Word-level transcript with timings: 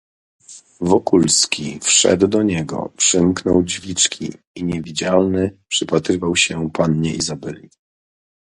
"Wokulski 0.81 1.79
wszedł 1.79 2.27
do 2.27 2.43
niego, 2.43 2.91
przymknął 2.97 3.63
drzwiczki 3.63 4.33
i 4.55 4.63
niewidzialny, 4.63 5.57
przypatrywał 5.67 6.35
się 6.35 6.71
pannie 6.71 7.15
Izabeli." 7.15 7.69